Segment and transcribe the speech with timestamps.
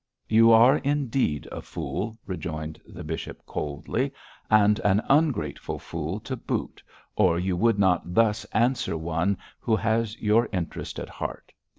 [0.27, 4.11] 'You are indeed a fool,' rejoined the bishop, coldly,
[4.49, 6.81] 'and an ungrateful fool to boot,
[7.15, 11.51] or you would not thus answer one who has your interest at heart.